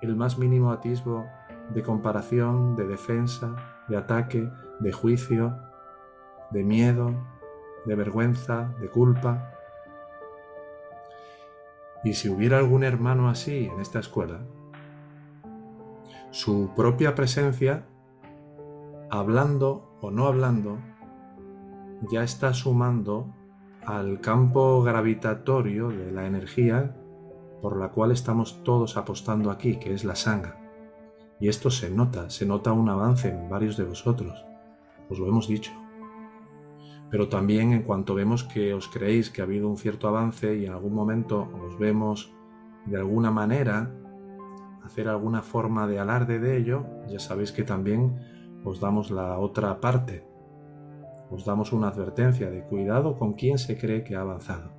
el 0.01 0.15
más 0.15 0.37
mínimo 0.37 0.71
atisbo 0.71 1.25
de 1.73 1.81
comparación, 1.81 2.75
de 2.75 2.85
defensa, 2.85 3.55
de 3.87 3.97
ataque, 3.97 4.49
de 4.79 4.91
juicio, 4.91 5.57
de 6.51 6.63
miedo, 6.63 7.13
de 7.85 7.95
vergüenza, 7.95 8.73
de 8.79 8.89
culpa. 8.89 9.51
Y 12.03 12.13
si 12.13 12.27
hubiera 12.27 12.57
algún 12.57 12.83
hermano 12.83 13.29
así 13.29 13.65
en 13.65 13.79
esta 13.79 13.99
escuela, 13.99 14.41
su 16.31 16.71
propia 16.75 17.15
presencia, 17.15 17.85
hablando 19.19 19.95
o 20.01 20.09
no 20.09 20.25
hablando, 20.25 20.79
ya 22.09 22.23
está 22.23 22.51
sumando 22.51 23.27
al 23.85 24.21
campo 24.21 24.81
gravitatorio 24.81 25.89
de 25.89 26.11
la 26.11 26.25
energía 26.25 26.95
por 27.61 27.77
la 27.77 27.89
cual 27.89 28.11
estamos 28.11 28.63
todos 28.63 28.97
apostando 28.97 29.51
aquí, 29.51 29.77
que 29.77 29.93
es 29.93 30.03
la 30.03 30.15
sangre. 30.15 30.53
Y 31.39 31.47
esto 31.47 31.69
se 31.69 31.91
nota, 31.91 32.31
se 32.31 32.47
nota 32.47 32.73
un 32.73 32.89
avance 32.89 33.29
en 33.29 33.49
varios 33.49 33.77
de 33.77 33.83
vosotros, 33.83 34.45
os 35.11 35.19
lo 35.19 35.27
hemos 35.27 35.47
dicho. 35.47 35.71
Pero 37.11 37.29
también 37.29 37.71
en 37.71 37.83
cuanto 37.83 38.15
vemos 38.15 38.43
que 38.43 38.73
os 38.73 38.87
creéis 38.87 39.29
que 39.29 39.41
ha 39.41 39.45
habido 39.45 39.69
un 39.69 39.77
cierto 39.77 40.07
avance 40.07 40.55
y 40.55 40.65
en 40.65 40.73
algún 40.73 40.95
momento 40.95 41.47
os 41.63 41.77
vemos 41.77 42.33
de 42.87 42.97
alguna 42.97 43.29
manera 43.29 43.91
hacer 44.83 45.07
alguna 45.07 45.43
forma 45.43 45.85
de 45.85 45.99
alarde 45.99 46.39
de 46.39 46.57
ello, 46.57 46.87
ya 47.07 47.19
sabéis 47.19 47.51
que 47.51 47.61
también 47.61 48.19
os 48.63 48.79
damos 48.79 49.11
la 49.11 49.37
otra 49.37 49.79
parte. 49.79 50.25
Os 51.29 51.45
damos 51.45 51.73
una 51.73 51.87
advertencia 51.87 52.49
de 52.49 52.63
cuidado 52.63 53.17
con 53.17 53.33
quien 53.33 53.57
se 53.57 53.77
cree 53.77 54.03
que 54.03 54.15
ha 54.15 54.21
avanzado. 54.21 54.71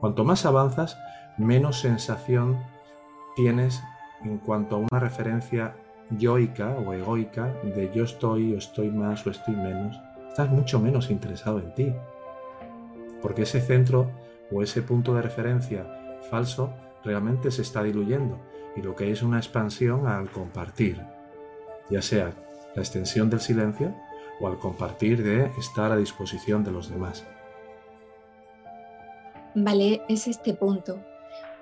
Cuanto 0.00 0.24
más 0.24 0.44
avanzas, 0.46 0.98
menos 1.38 1.80
sensación 1.80 2.58
tienes 3.36 3.82
en 4.22 4.38
cuanto 4.38 4.76
a 4.76 4.78
una 4.78 5.00
referencia 5.00 5.76
yoica 6.10 6.76
o 6.86 6.92
egoica 6.92 7.52
de 7.62 7.90
yo 7.94 8.04
estoy 8.04 8.54
o 8.54 8.58
estoy 8.58 8.90
más 8.90 9.26
o 9.26 9.30
estoy 9.30 9.56
menos, 9.56 10.00
estás 10.28 10.50
mucho 10.50 10.80
menos 10.80 11.10
interesado 11.10 11.58
en 11.58 11.74
ti. 11.74 11.92
Porque 13.22 13.42
ese 13.42 13.60
centro 13.60 14.10
o 14.52 14.62
ese 14.62 14.82
punto 14.82 15.14
de 15.14 15.22
referencia 15.22 15.86
falso 16.30 16.72
realmente 17.02 17.50
se 17.50 17.62
está 17.62 17.82
diluyendo 17.82 18.38
y 18.76 18.82
lo 18.82 18.94
que 18.94 19.10
es 19.10 19.22
una 19.22 19.38
expansión 19.38 20.06
al 20.06 20.30
compartir, 20.30 21.02
ya 21.90 22.02
sea 22.02 22.32
la 22.74 22.82
extensión 22.82 23.30
del 23.30 23.40
silencio 23.40 23.94
o 24.40 24.48
al 24.48 24.58
compartir 24.58 25.22
de 25.22 25.46
estar 25.58 25.92
a 25.92 25.96
disposición 25.96 26.64
de 26.64 26.72
los 26.72 26.90
demás. 26.90 27.24
Vale, 29.54 30.02
es 30.08 30.26
este 30.26 30.54
punto 30.54 30.98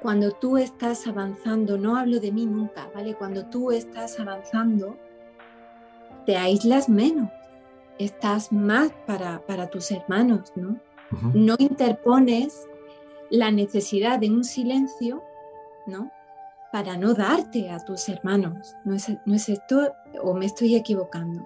cuando 0.02 0.33
tú 0.33 0.59
estás 0.59 1.07
avanzando, 1.07 1.78
no 1.78 1.97
hablo 1.97 2.19
de 2.19 2.33
mí 2.33 2.45
nunca, 2.45 2.90
¿vale? 2.92 3.14
Cuando 3.14 3.47
tú 3.47 3.71
estás 3.71 4.19
avanzando, 4.19 4.99
te 6.26 6.37
aíslas 6.37 6.88
menos, 6.88 7.31
estás 8.00 8.50
más 8.50 8.90
para, 9.07 9.47
para 9.47 9.71
tus 9.71 9.92
hermanos, 9.92 10.52
¿no? 10.57 10.76
no 11.35 11.57
interpones 11.59 12.66
la 13.31 13.50
necesidad 13.50 14.19
de 14.19 14.31
un 14.31 14.45
silencio, 14.45 15.23
¿no? 15.87 16.11
Para 16.73 16.97
no 16.97 17.12
darte 17.12 17.71
a 17.71 17.85
tus 17.85 18.09
hermanos. 18.09 18.75
¿No 18.85 18.95
es, 18.95 19.12
¿No 19.26 19.35
es 19.35 19.49
esto 19.50 19.93
o 20.23 20.35
me 20.35 20.47
estoy 20.47 20.75
equivocando? 20.75 21.45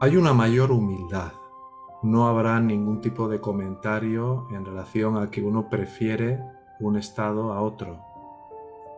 Hay 0.00 0.16
una 0.16 0.32
mayor 0.32 0.70
humildad. 0.70 1.32
No 2.02 2.28
habrá 2.28 2.60
ningún 2.60 3.00
tipo 3.00 3.28
de 3.28 3.40
comentario 3.40 4.46
en 4.52 4.64
relación 4.64 5.16
a 5.16 5.30
que 5.30 5.42
uno 5.42 5.68
prefiere 5.68 6.40
un 6.78 6.96
estado 6.96 7.52
a 7.52 7.60
otro. 7.60 8.04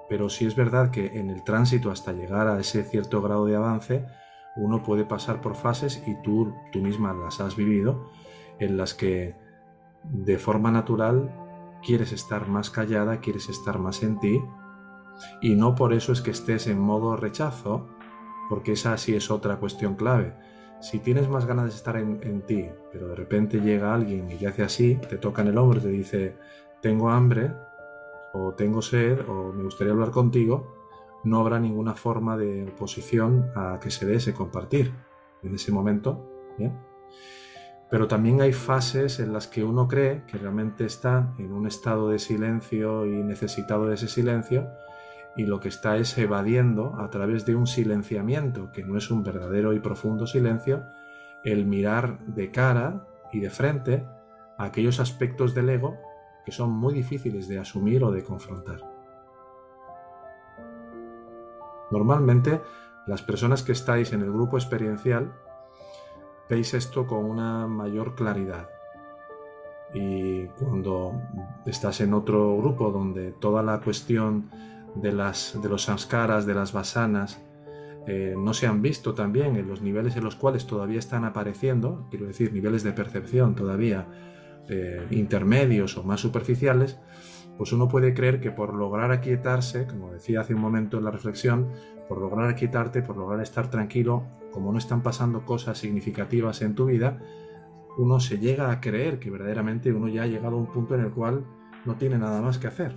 Pero 0.09 0.29
sí 0.29 0.47
es 0.47 0.55
verdad 0.55 0.91
que 0.91 1.19
en 1.19 1.31
el 1.31 1.45
tránsito 1.45 1.91
hasta 1.91 2.13
llegar 2.13 2.49
a 2.49 2.61
ese 2.61 2.85
cierto 2.85 3.23
grado 3.23 3.47
de 3.47 3.57
avance, 3.57 4.05
uno 4.57 4.83
puede 4.83 5.05
pasar 5.05 5.41
por 5.41 5.55
fases 5.55 6.03
y 6.07 6.21
tú, 6.23 6.53
tú 6.73 6.81
misma 6.81 7.15
las 7.15 7.41
has 7.41 7.57
vivido, 7.57 8.11
en 8.59 8.77
las 8.77 8.93
que 8.93 9.35
de 10.03 10.39
forma 10.39 10.71
natural 10.71 11.48
quieres 11.85 12.13
estar 12.13 12.49
más 12.49 12.71
callada, 12.71 13.21
quieres 13.21 13.49
estar 13.49 13.79
más 13.79 14.03
en 14.03 14.19
ti, 14.19 14.41
y 15.41 15.57
no 15.57 15.75
por 15.75 15.93
eso 15.93 16.13
es 16.13 16.21
que 16.21 16.31
estés 16.31 16.67
en 16.67 16.79
modo 16.79 17.17
rechazo, 17.17 17.87
porque 18.49 18.73
esa 18.73 18.97
sí 18.97 19.15
es 19.15 19.31
otra 19.31 19.57
cuestión 19.57 19.95
clave. 19.95 20.35
Si 20.81 21.01
tienes 21.01 21.29
más 21.29 21.45
ganas 21.45 21.67
de 21.67 21.77
estar 21.77 21.97
en, 21.97 22.21
en 22.23 22.43
ti, 22.43 22.69
pero 22.93 23.09
de 23.09 23.17
repente 23.17 23.61
llega 23.61 23.95
alguien 23.95 24.31
y 24.31 24.37
te 24.37 24.47
hace 24.47 24.63
así, 24.63 24.95
te 25.09 25.19
toca 25.19 25.43
en 25.43 25.49
el 25.49 25.59
hombro 25.59 25.81
y 25.81 25.83
te 25.83 25.89
dice, 25.89 26.37
tengo 26.81 27.11
hambre, 27.11 27.53
o 28.33 28.55
tengo 28.55 28.83
sed, 28.83 29.29
o 29.29 29.53
me 29.53 29.65
gustaría 29.65 29.93
hablar 29.93 30.11
contigo, 30.11 30.75
no 31.25 31.41
habrá 31.41 31.59
ninguna 31.59 31.95
forma 31.95 32.37
de 32.37 32.65
oposición 32.65 33.51
a 33.55 33.79
que 33.81 33.91
se 33.91 34.07
dé 34.07 34.17
ese 34.17 34.35
compartir 34.35 34.93
en 35.43 35.55
ese 35.55 35.73
momento. 35.73 36.25
Pero 37.91 38.07
también 38.07 38.41
hay 38.41 38.53
fases 38.53 39.19
en 39.19 39.33
las 39.33 39.47
que 39.47 39.65
uno 39.65 39.89
cree 39.89 40.25
que 40.27 40.37
realmente 40.37 40.85
está 40.85 41.33
en 41.39 41.53
un 41.53 41.67
estado 41.67 42.11
de 42.11 42.19
silencio 42.19 43.07
y 43.07 43.23
necesitado 43.23 43.87
de 43.87 43.95
ese 43.95 44.09
silencio 44.09 44.69
y 45.37 45.47
lo 45.47 45.61
que 45.61 45.69
está 45.69 45.97
es 45.97 46.19
evadiendo 46.19 46.97
a 46.99 47.09
través 47.11 47.47
de 47.47 47.55
un 47.55 47.67
silenciamiento, 47.67 48.73
que 48.73 48.85
no 48.85 48.99
es 48.99 49.11
un 49.11 49.23
verdadero 49.23 49.73
y 49.73 49.81
profundo 49.81 50.27
silencio, 50.27 50.85
el 51.45 51.65
mirar 51.65 52.19
de 52.27 52.51
cara 52.51 53.07
y 53.33 53.41
de 53.41 53.49
frente 53.49 54.05
a 54.59 54.65
aquellos 54.65 55.01
aspectos 55.01 55.55
del 55.55 55.71
ego 55.71 55.97
que 56.45 56.53
son 56.53 56.71
muy 56.71 56.93
difíciles 56.93 57.47
de 57.47 57.59
asumir 57.59 58.03
o 58.05 58.11
de 58.11 58.25
confrontar. 58.25 58.81
Normalmente, 61.91 62.61
las 63.07 63.23
personas 63.23 63.63
que 63.63 63.73
estáis 63.73 64.13
en 64.13 64.23
el 64.23 64.33
grupo 64.33 64.59
experiencial 64.59 65.33
veis 66.49 66.75
esto 66.75 67.07
con 67.07 67.25
una 67.25 67.67
mayor 67.67 68.15
claridad. 68.15 68.69
Y 69.95 70.45
cuando 70.59 71.21
estás 71.67 72.01
en 72.01 72.13
otro 72.13 72.57
grupo 72.59 72.91
donde 72.91 73.33
toda 73.33 73.63
la 73.63 73.81
cuestión 73.81 74.51
de, 74.95 75.13
las, 75.13 75.59
de 75.61 75.69
los 75.69 75.85
sanskaras, 75.85 76.47
de 76.47 76.55
las 76.55 76.73
basanas, 76.73 77.41
eh, 78.07 78.35
no 78.37 78.55
se 78.55 78.67
han 78.67 78.81
visto 78.81 79.15
también 79.15 79.57
en 79.57 79.69
los 79.69 79.83
niveles 79.83 80.17
en 80.17 80.25
los 80.25 80.35
cuales 80.35 80.67
todavía 80.67 80.99
están 80.99 81.25
apareciendo, 81.25 82.07
quiero 82.11 82.27
decir, 82.27 82.53
niveles 82.53 82.83
de 82.83 82.93
percepción 82.93 83.55
todavía 83.55 84.07
eh, 84.69 85.07
intermedios 85.11 85.97
o 85.99 86.03
más 86.05 86.21
superficiales, 86.21 86.99
pues 87.59 87.73
uno 87.73 87.89
puede 87.89 88.15
creer 88.15 88.41
que 88.41 88.53
por 88.53 88.73
lograr 88.73 89.11
aquietarse, 89.11 89.89
como 89.89 90.13
decía 90.13 90.41
hace 90.41 90.55
un 90.55 90.61
momento 90.61 90.97
en 90.97 91.05
la 91.05 91.11
reflexión, 91.11 91.69
por 92.09 92.19
lograr 92.19 92.49
aquietarte, 92.49 93.03
por 93.03 93.17
lograr 93.17 93.41
estar 93.43 93.69
tranquilo, 93.69 94.23
como 94.53 94.73
no 94.73 94.79
están 94.79 95.03
pasando 95.03 95.45
cosas 95.45 95.77
significativas 95.77 96.63
en 96.63 96.77
tu 96.77 96.87
vida, 96.87 97.19
uno 97.99 98.21
se 98.21 98.39
llega 98.39 98.71
a 98.71 98.81
creer 98.81 99.19
que 99.19 99.29
verdaderamente 99.29 99.93
uno 99.93 100.07
ya 100.07 100.23
ha 100.23 100.27
llegado 100.27 100.57
a 100.57 100.61
un 100.61 100.67
punto 100.67 100.95
en 100.95 101.01
el 101.01 101.11
cual 101.11 101.45
no 101.85 101.97
tiene 101.97 102.17
nada 102.17 102.41
más 102.41 102.59
que 102.59 102.69
hacer. 102.69 102.95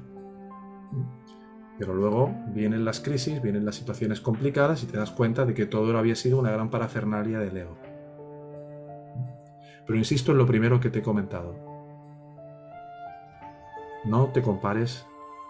Pero 1.79 1.95
luego 1.95 2.31
vienen 2.53 2.85
las 2.85 2.99
crisis, 2.99 3.41
vienen 3.41 3.65
las 3.65 3.75
situaciones 3.75 4.21
complicadas 4.21 4.83
y 4.83 4.85
te 4.85 4.97
das 4.97 5.09
cuenta 5.09 5.43
de 5.45 5.55
que 5.55 5.65
todo 5.65 5.97
había 5.97 6.15
sido 6.15 6.37
una 6.37 6.51
gran 6.51 6.69
parafernalia 6.69 7.39
del 7.39 7.57
ego. 7.57 7.77
Pero 9.87 9.97
insisto 9.97 10.33
en 10.33 10.37
lo 10.37 10.45
primero 10.45 10.79
que 10.79 10.91
te 10.91 10.99
he 10.99 11.01
comentado. 11.01 11.70
No 14.03 14.27
te 14.27 14.41
compares. 14.41 15.05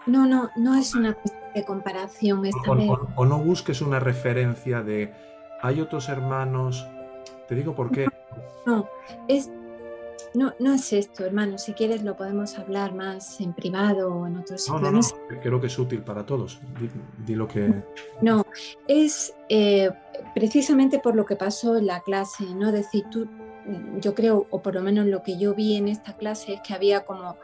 No, 0.06 0.26
no, 0.26 0.50
no 0.56 0.74
es 0.74 0.94
una 0.94 1.14
cuestión 1.14 1.52
de 1.54 1.64
comparación 1.64 2.46
esta 2.46 2.70
o, 2.70 2.74
vez. 2.74 2.90
O, 3.16 3.24
no 3.24 3.38
busques 3.38 3.80
una 3.80 4.00
referencia 4.00 4.82
de 4.82 5.12
hay 5.60 5.80
otros 5.80 6.08
hermanos. 6.08 6.86
Te 7.48 7.54
digo 7.54 7.74
por 7.74 7.90
qué. 7.90 8.08
No, 8.66 8.88
es, 9.28 9.50
no, 10.34 10.54
no 10.58 10.74
es 10.74 10.92
esto, 10.92 11.24
hermano. 11.24 11.58
Si 11.58 11.72
quieres 11.72 12.02
lo 12.02 12.16
podemos 12.16 12.58
hablar 12.58 12.94
más 12.94 13.40
en 13.40 13.52
privado 13.52 14.14
o 14.14 14.26
en 14.26 14.38
otros 14.38 14.68
no, 14.68 14.78
no, 14.78 14.90
no, 14.90 15.00
creo 15.42 15.60
que 15.60 15.66
es 15.68 15.78
útil 15.78 16.02
para 16.02 16.26
todos. 16.26 16.60
Di, 17.24 17.34
lo 17.34 17.46
que. 17.46 17.82
No, 18.20 18.44
es 18.88 19.34
eh, 19.48 19.90
precisamente 20.34 20.98
por 20.98 21.14
lo 21.14 21.24
que 21.24 21.36
pasó 21.36 21.76
en 21.76 21.86
la 21.86 22.00
clase, 22.00 22.44
¿no? 22.54 22.72
Decir, 22.72 23.04
tú 23.10 23.28
yo 24.00 24.14
creo, 24.14 24.46
o 24.50 24.62
por 24.62 24.74
lo 24.74 24.82
menos 24.82 25.06
lo 25.06 25.22
que 25.22 25.38
yo 25.38 25.54
vi 25.54 25.76
en 25.76 25.88
esta 25.88 26.14
clase, 26.14 26.54
es 26.54 26.60
que 26.62 26.74
había 26.74 27.04
como 27.04 27.36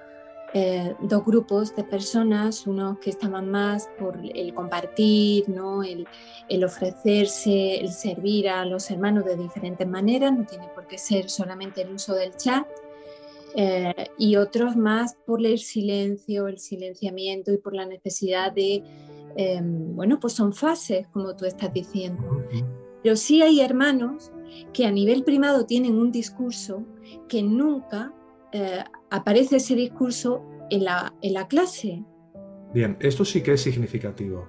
eh, 0.55 0.95
dos 1.01 1.25
grupos 1.27 1.77
de 1.77 1.85
personas, 1.85 2.67
unos 2.67 2.99
que 3.01 3.11
estaban 3.11 3.51
más 3.51 3.89
por 3.99 4.19
el 4.35 4.55
compartir, 4.55 5.47
¿no? 5.49 5.83
el, 5.83 6.07
ofrecerse, 6.65 7.77
el 7.77 7.93
servir 7.93 8.49
a 8.49 8.65
los 8.65 8.91
hermanos 8.91 9.27
de 9.27 9.37
diferentes 9.37 9.87
maneras, 9.87 10.33
no 10.33 10.47
tiene 10.47 10.69
por 10.69 10.87
qué 10.87 10.97
ser 10.97 11.29
solamente 11.29 11.83
el 11.83 11.93
uso 11.93 12.15
del 12.15 12.35
chat, 12.35 12.67
eh, 13.57 13.95
y 14.17 14.37
otros 14.37 14.75
más 14.75 15.17
por 15.27 15.45
el 15.45 15.59
silencio, 15.59 16.49
el 16.49 16.59
silenciamiento 16.59 17.53
y 17.53 17.59
por 17.59 17.75
la 17.75 17.85
necesidad 17.85 18.51
de, 18.53 18.83
em, 19.37 19.95
bueno, 19.95 20.19
pues 20.19 20.33
son 20.33 20.55
fases, 20.55 21.09
como 21.09 21.37
tú 21.37 21.45
estás 21.45 21.73
diciendo. 21.75 22.23
Pero 23.03 23.17
sí 23.17 23.43
hay 23.43 23.61
hermanos 23.61 24.33
que 24.73 24.87
a 24.87 24.91
nivel 24.91 25.25
primado 25.25 25.67
tienen 25.67 25.99
un 25.99 26.11
discurso 26.11 26.85
que 27.29 27.43
nunca 27.43 28.15
eh, 28.53 28.85
aparece 29.11 29.57
ese 29.57 29.75
discurso 29.75 30.45
en 30.71 30.85
la, 30.85 31.15
en 31.23 31.35
la 31.35 31.49
clase. 31.49 32.05
Bien, 32.73 32.97
esto 33.01 33.25
sí 33.25 33.43
que 33.43 33.53
es 33.53 33.63
significativo, 33.63 34.47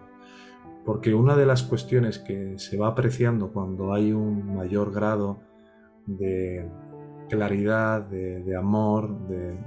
porque 0.86 1.14
una 1.14 1.36
de 1.36 1.46
las 1.46 1.64
cuestiones 1.64 2.20
que 2.20 2.58
se 2.58 2.78
va 2.78 2.88
apreciando 2.90 3.52
cuando 3.52 3.94
hay 3.94 4.12
un 4.12 4.56
mayor 4.56 4.94
grado 4.94 5.42
de 6.06 6.70
claridad, 7.30 8.02
de, 8.02 8.56
amor, 8.56 9.28
de, 9.28 9.58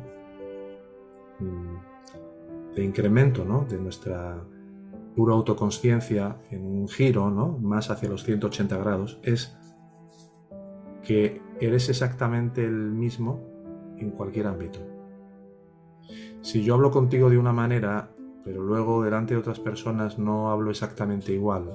mm, 1.38 2.74
de 2.74 2.84
incremento 2.84 3.44
¿no? 3.44 3.64
de 3.64 3.78
nuestra 3.78 4.42
pura 5.14 5.34
autoconsciencia 5.34 6.38
en 6.50 6.64
un 6.64 6.88
giro 6.88 7.30
¿no? 7.30 7.58
más 7.58 7.90
hacia 7.90 8.08
los 8.08 8.24
180 8.24 8.76
grados, 8.78 9.20
es 9.22 9.56
que 11.02 11.40
eres 11.60 11.88
exactamente 11.88 12.64
el 12.64 12.92
mismo 12.92 13.51
en 14.02 14.10
cualquier 14.10 14.46
ámbito. 14.46 14.80
Si 16.40 16.62
yo 16.62 16.74
hablo 16.74 16.90
contigo 16.90 17.30
de 17.30 17.38
una 17.38 17.52
manera, 17.52 18.10
pero 18.44 18.62
luego 18.62 19.02
delante 19.02 19.34
de 19.34 19.40
otras 19.40 19.60
personas 19.60 20.18
no 20.18 20.50
hablo 20.50 20.70
exactamente 20.70 21.32
igual. 21.32 21.70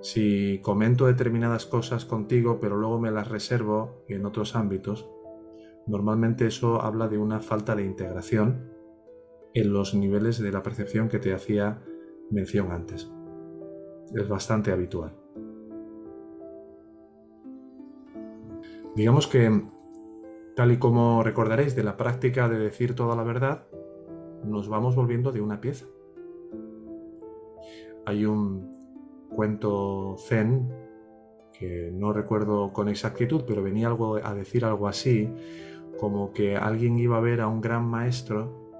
Si 0.00 0.60
comento 0.62 1.06
determinadas 1.06 1.66
cosas 1.66 2.04
contigo, 2.04 2.58
pero 2.60 2.76
luego 2.76 2.98
me 2.98 3.10
las 3.10 3.28
reservo 3.28 4.04
en 4.08 4.24
otros 4.24 4.56
ámbitos, 4.56 5.08
normalmente 5.86 6.46
eso 6.46 6.80
habla 6.80 7.08
de 7.08 7.18
una 7.18 7.40
falta 7.40 7.74
de 7.74 7.84
integración 7.84 8.72
en 9.52 9.72
los 9.72 9.94
niveles 9.94 10.38
de 10.38 10.52
la 10.52 10.62
percepción 10.62 11.08
que 11.08 11.18
te 11.18 11.34
hacía 11.34 11.82
mención 12.30 12.70
antes. 12.70 13.10
Es 14.14 14.28
bastante 14.28 14.70
habitual. 14.70 15.12
Digamos 18.94 19.26
que, 19.26 19.62
tal 20.56 20.72
y 20.72 20.78
como 20.78 21.22
recordaréis 21.22 21.76
de 21.76 21.84
la 21.84 21.98
práctica 21.98 22.48
de 22.48 22.58
decir 22.58 22.94
toda 22.94 23.14
la 23.14 23.22
verdad, 23.22 23.66
nos 24.42 24.70
vamos 24.70 24.96
volviendo 24.96 25.30
de 25.30 25.42
una 25.42 25.60
pieza. 25.60 25.84
Hay 28.06 28.24
un 28.24 28.74
cuento 29.28 30.16
zen 30.18 30.72
que 31.52 31.90
no 31.92 32.14
recuerdo 32.14 32.72
con 32.72 32.88
exactitud, 32.88 33.44
pero 33.46 33.62
venía 33.62 33.88
algo 33.88 34.16
a 34.16 34.34
decir 34.34 34.64
algo 34.64 34.88
así, 34.88 35.30
como 36.00 36.32
que 36.32 36.56
alguien 36.56 36.98
iba 36.98 37.18
a 37.18 37.20
ver 37.20 37.42
a 37.42 37.48
un 37.48 37.60
gran 37.60 37.84
maestro 37.84 38.72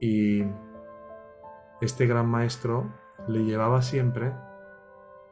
y 0.00 0.44
este 1.82 2.06
gran 2.06 2.26
maestro 2.26 2.90
le 3.28 3.44
llevaba 3.44 3.82
siempre 3.82 4.32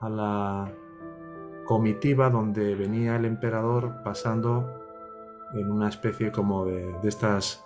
a 0.01 0.11
la 0.11 0.75
comitiva 1.65 2.29
donde 2.29 2.75
venía 2.75 3.17
el 3.17 3.25
emperador 3.25 4.03
pasando 4.05 4.86
en 5.55 5.71
una 5.71 5.89
especie 5.89 6.33
como 6.33 6.65
de, 6.65 6.95
estas 7.05 7.65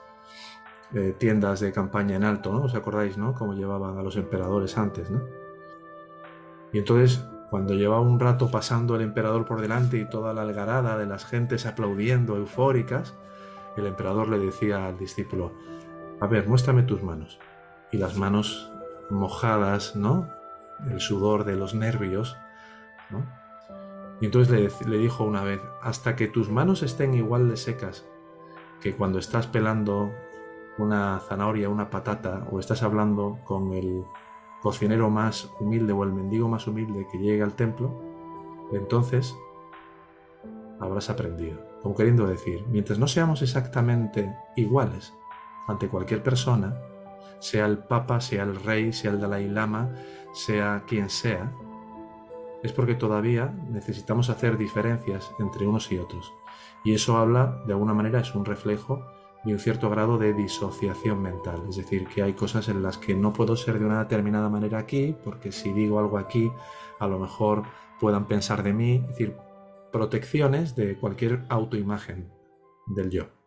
eh, 0.94 1.14
tiendas 1.18 1.60
de 1.60 1.72
campaña 1.72 2.16
en 2.16 2.24
alto, 2.24 2.52
¿no? 2.52 2.62
¿Os 2.62 2.74
acordáis, 2.74 3.16
no? 3.16 3.34
Cómo 3.34 3.54
llevaban 3.54 3.98
a 3.98 4.02
los 4.02 4.16
emperadores 4.16 4.76
antes, 4.78 5.10
¿no? 5.10 5.22
Y 6.72 6.78
entonces 6.78 7.24
Cuando 7.50 7.74
llevaba 7.74 8.00
un 8.00 8.20
rato 8.20 8.48
pasando 8.48 8.94
el 8.94 9.02
emperador 9.02 9.44
por 9.44 9.60
delante 9.60 9.98
y 9.98 10.08
toda 10.08 10.32
la 10.32 10.42
algarada 10.42 10.96
de 10.96 11.06
las 11.06 11.24
gentes 11.24 11.66
aplaudiendo 11.66 12.36
eufóricas, 12.36 13.16
el 13.76 13.86
emperador 13.86 14.28
le 14.28 14.38
decía 14.38 14.86
al 14.86 14.96
discípulo, 14.96 15.52
a 16.20 16.28
ver, 16.28 16.46
muéstrame 16.46 16.84
tus 16.84 17.02
manos. 17.02 17.40
Y 17.90 17.98
las 17.98 18.16
manos 18.16 18.70
mojadas, 19.10 19.96
¿no? 19.96 20.28
El 20.88 21.00
sudor 21.00 21.42
de 21.42 21.56
los 21.56 21.74
nervios, 21.74 22.36
¿no? 23.10 23.24
Y 24.20 24.26
entonces 24.26 24.86
le, 24.86 24.98
dijo 24.98 25.24
una 25.24 25.42
vez, 25.42 25.60
hasta 25.82 26.14
que 26.14 26.28
tus 26.28 26.50
manos 26.50 26.82
estén 26.82 27.14
igual 27.14 27.48
de 27.48 27.56
secas 27.56 28.06
que 28.80 28.94
cuando 28.94 29.18
estás 29.18 29.46
pelando 29.46 30.12
una 30.78 31.20
zanahoria, 31.20 31.68
una 31.68 31.90
patata, 31.90 32.46
o 32.50 32.58
estás 32.58 32.82
hablando 32.82 33.38
con 33.44 33.72
el 33.72 34.04
cocinero 34.62 35.10
más 35.10 35.50
humilde 35.58 35.92
o 35.92 36.04
el 36.04 36.12
mendigo 36.12 36.48
más 36.48 36.66
humilde 36.66 37.06
que 37.10 37.18
llegue 37.18 37.42
al 37.42 37.54
templo, 37.54 38.00
entonces 38.72 39.34
habrás 40.80 41.10
aprendido. 41.10 41.58
Como 41.82 41.94
queriendo 41.94 42.26
decir, 42.26 42.64
mientras 42.68 42.98
no 42.98 43.06
seamos 43.06 43.42
exactamente 43.42 44.34
iguales 44.56 45.14
ante 45.66 45.88
cualquier 45.88 46.22
persona, 46.22 46.78
sea 47.38 47.66
el 47.66 47.78
Papa, 47.78 48.20
sea 48.20 48.42
el 48.42 48.56
Rey, 48.56 48.92
sea 48.92 49.12
el 49.12 49.20
Dalai 49.20 49.48
Lama, 49.48 49.94
sea 50.32 50.84
quien 50.86 51.08
sea, 51.08 51.52
es 52.62 52.72
porque 52.72 52.94
todavía 52.94 53.54
necesitamos 53.70 54.30
hacer 54.30 54.58
diferencias 54.58 55.30
entre 55.38 55.66
unos 55.66 55.90
y 55.92 55.98
otros. 55.98 56.32
Y 56.84 56.94
eso 56.94 57.16
habla, 57.16 57.62
de 57.66 57.72
alguna 57.72 57.94
manera, 57.94 58.20
es 58.20 58.34
un 58.34 58.44
reflejo 58.44 59.04
de 59.44 59.54
un 59.54 59.58
cierto 59.58 59.88
grado 59.88 60.18
de 60.18 60.34
disociación 60.34 61.22
mental. 61.22 61.62
Es 61.68 61.76
decir, 61.76 62.06
que 62.06 62.22
hay 62.22 62.34
cosas 62.34 62.68
en 62.68 62.82
las 62.82 62.98
que 62.98 63.14
no 63.14 63.32
puedo 63.32 63.56
ser 63.56 63.78
de 63.78 63.86
una 63.86 64.00
determinada 64.00 64.48
manera 64.48 64.78
aquí, 64.78 65.16
porque 65.24 65.52
si 65.52 65.72
digo 65.72 65.98
algo 65.98 66.18
aquí, 66.18 66.50
a 66.98 67.06
lo 67.06 67.18
mejor 67.18 67.62
puedan 67.98 68.26
pensar 68.26 68.62
de 68.62 68.72
mí. 68.72 68.96
Es 68.96 69.08
decir, 69.08 69.36
protecciones 69.92 70.76
de 70.76 70.96
cualquier 70.96 71.44
autoimagen 71.48 72.30
del 72.86 73.10
yo. 73.10 73.39